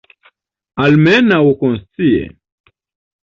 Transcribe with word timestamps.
Almenaŭ 0.85 1.39
konscie. 1.59 2.25